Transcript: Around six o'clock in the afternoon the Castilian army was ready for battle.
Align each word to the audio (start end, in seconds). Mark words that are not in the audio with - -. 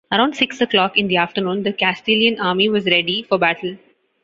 Around 0.11 0.35
six 0.35 0.59
o'clock 0.61 0.97
in 0.97 1.09
the 1.09 1.17
afternoon 1.17 1.61
the 1.61 1.73
Castilian 1.73 2.39
army 2.39 2.67
was 2.67 2.87
ready 2.87 3.21
for 3.21 3.37
battle. 3.37 3.77